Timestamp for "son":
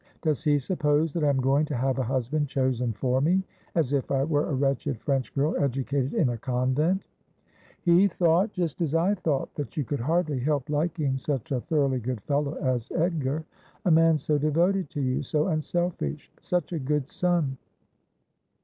17.07-17.57